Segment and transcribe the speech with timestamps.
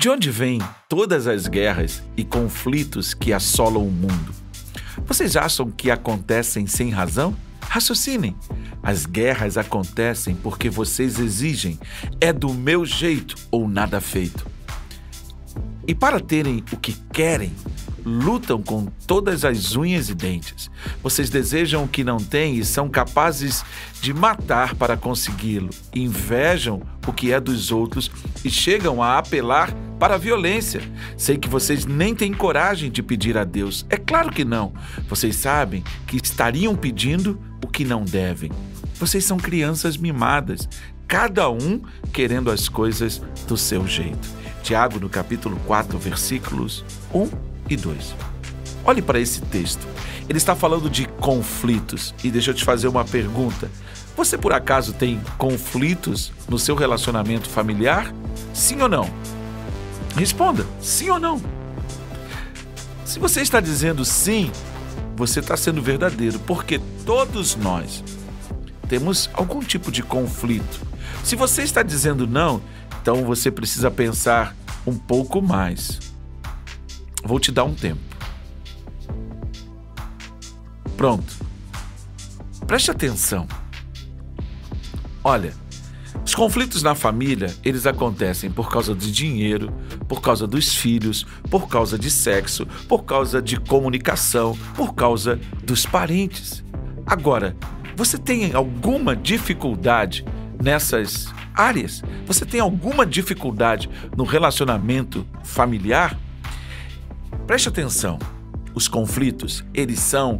[0.00, 4.32] De onde vêm todas as guerras e conflitos que assolam o mundo?
[5.04, 7.36] Vocês acham que acontecem sem razão?
[7.60, 8.36] Raciocinem.
[8.80, 11.80] As guerras acontecem porque vocês exigem
[12.20, 14.46] é do meu jeito ou nada feito.
[15.84, 17.52] E para terem o que querem,
[18.08, 20.70] lutam com todas as unhas e dentes.
[21.02, 23.64] Vocês desejam o que não têm e são capazes
[24.00, 25.70] de matar para consegui-lo.
[25.94, 28.10] Invejam o que é dos outros
[28.44, 30.80] e chegam a apelar para a violência.
[31.16, 33.84] Sei que vocês nem têm coragem de pedir a Deus.
[33.90, 34.72] É claro que não.
[35.08, 38.50] Vocês sabem que estariam pedindo o que não devem.
[38.94, 40.68] Vocês são crianças mimadas,
[41.06, 41.80] cada um
[42.12, 44.28] querendo as coisas do seu jeito.
[44.62, 46.84] Tiago, no capítulo 4, versículos
[47.14, 47.28] 1
[47.68, 48.14] e 2.
[48.84, 49.86] Olhe para esse texto.
[50.28, 52.14] Ele está falando de conflitos.
[52.22, 53.70] E deixa eu te fazer uma pergunta.
[54.16, 58.12] Você por acaso tem conflitos no seu relacionamento familiar?
[58.52, 59.08] Sim ou não?
[60.16, 61.40] Responda, sim ou não?
[63.04, 64.50] Se você está dizendo sim,
[65.16, 68.02] você está sendo verdadeiro, porque todos nós
[68.88, 70.80] temos algum tipo de conflito.
[71.24, 72.60] Se você está dizendo não,
[73.00, 76.07] então você precisa pensar um pouco mais.
[77.24, 78.00] Vou te dar um tempo.
[80.96, 81.32] Pronto.
[82.66, 83.46] Preste atenção.
[85.22, 85.52] Olha,
[86.24, 89.72] os conflitos na família, eles acontecem por causa de dinheiro,
[90.06, 95.86] por causa dos filhos, por causa de sexo, por causa de comunicação, por causa dos
[95.86, 96.64] parentes.
[97.06, 97.56] Agora,
[97.96, 100.24] você tem alguma dificuldade
[100.62, 102.02] nessas áreas?
[102.26, 106.18] Você tem alguma dificuldade no relacionamento familiar?
[107.48, 108.18] Preste atenção.
[108.74, 110.38] Os conflitos, eles são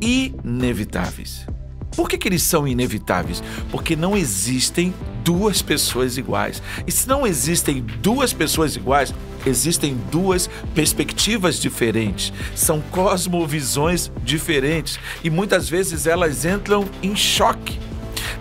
[0.00, 1.46] inevitáveis.
[1.94, 3.40] Por que, que eles são inevitáveis?
[3.70, 6.60] Porque não existem duas pessoas iguais.
[6.88, 9.14] E se não existem duas pessoas iguais,
[9.46, 12.32] existem duas perspectivas diferentes.
[12.56, 17.78] São cosmovisões diferentes e muitas vezes elas entram em choque.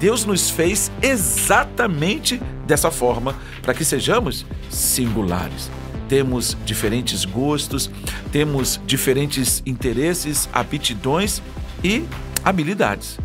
[0.00, 5.70] Deus nos fez exatamente dessa forma para que sejamos singulares
[6.08, 7.90] temos diferentes gostos,
[8.32, 11.42] temos diferentes interesses, aptidões
[11.82, 12.04] e
[12.44, 13.18] habilidades.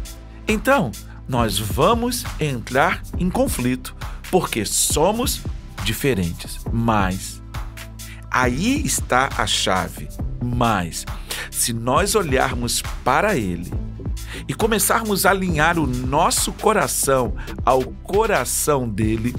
[0.47, 0.91] Então,
[1.28, 3.96] nós vamos entrar em conflito
[4.30, 5.41] porque somos
[5.84, 6.59] diferentes.
[6.72, 7.41] Mas
[8.30, 10.08] aí está a chave.
[10.44, 11.06] Mas
[11.50, 13.72] se nós olharmos para ele
[14.47, 19.36] e começarmos a alinhar o nosso coração ao coração dele,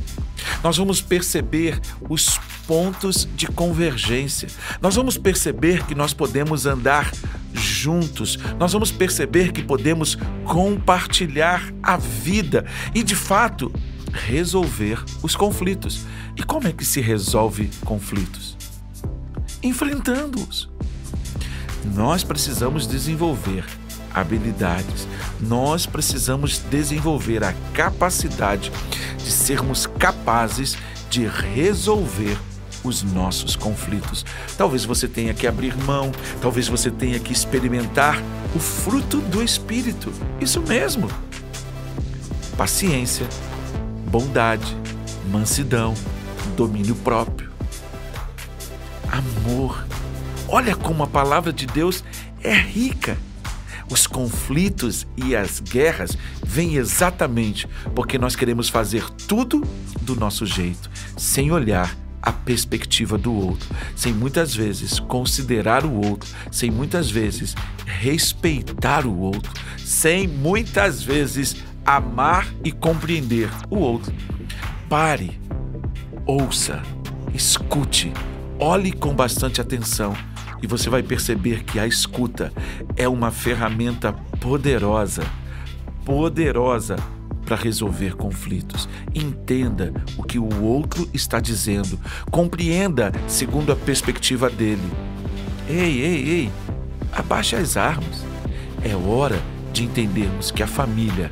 [0.62, 4.49] nós vamos perceber os pontos de convergência.
[4.81, 7.11] Nós vamos perceber que nós podemos andar
[7.53, 12.65] juntos, nós vamos perceber que podemos compartilhar a vida
[12.95, 13.73] e, de fato,
[14.12, 16.05] resolver os conflitos.
[16.37, 18.56] E como é que se resolve conflitos?
[19.62, 20.71] Enfrentando-os.
[21.94, 23.65] Nós precisamos desenvolver
[24.15, 25.09] habilidades,
[25.41, 28.71] nós precisamos desenvolver a capacidade
[29.19, 30.77] de sermos capazes
[31.11, 32.39] de resolver
[32.84, 34.25] os nossos conflitos.
[34.56, 38.22] Talvez você tenha que abrir mão, talvez você tenha que experimentar
[38.54, 40.12] o fruto do Espírito.
[40.41, 41.09] Isso mesmo.
[42.56, 43.26] Paciência,
[44.10, 44.76] bondade,
[45.31, 45.94] mansidão,
[46.56, 47.50] domínio próprio,
[49.10, 49.87] amor.
[50.49, 52.04] Olha como a palavra de Deus
[52.43, 53.16] é rica.
[53.91, 59.62] Os conflitos e as guerras vêm exatamente porque nós queremos fazer tudo
[60.00, 66.31] do nosso jeito, sem olhar a perspectiva do outro, sem muitas vezes considerar o outro,
[66.50, 74.15] sem muitas vezes respeitar o outro, sem muitas vezes amar e compreender o outro.
[74.88, 75.41] Pare,
[76.25, 76.81] ouça,
[77.34, 78.12] escute,
[78.59, 80.15] olhe com bastante atenção
[80.62, 82.53] e você vai perceber que a escuta
[82.97, 85.25] é uma ferramenta poderosa,
[86.05, 86.97] poderosa
[87.44, 88.88] para resolver conflitos.
[89.14, 91.98] Entenda o que o outro está dizendo.
[92.30, 94.82] Compreenda segundo a perspectiva dele.
[95.69, 96.50] Ei, ei, ei,
[97.12, 98.25] abaixe as armas.
[98.84, 99.40] É hora
[99.72, 101.31] de entendermos que a família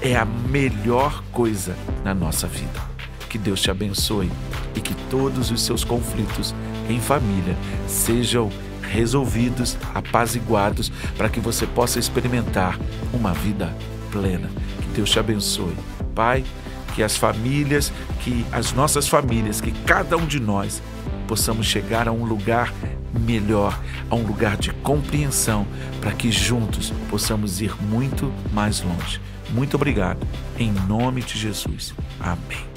[0.00, 2.80] é a melhor coisa na nossa vida.
[3.28, 4.30] Que Deus te abençoe
[4.74, 6.54] e que todos os seus conflitos
[6.88, 8.50] em família sejam
[8.82, 12.78] resolvidos, apaziguados, para que você possa experimentar
[13.12, 13.74] uma vida
[14.10, 14.48] plena.
[14.96, 15.76] Deus te abençoe.
[16.14, 16.42] Pai,
[16.94, 20.82] que as famílias, que as nossas famílias, que cada um de nós
[21.28, 22.72] possamos chegar a um lugar
[23.20, 23.78] melhor,
[24.10, 25.66] a um lugar de compreensão,
[26.00, 29.20] para que juntos possamos ir muito mais longe.
[29.50, 30.26] Muito obrigado.
[30.58, 31.94] Em nome de Jesus.
[32.18, 32.75] Amém.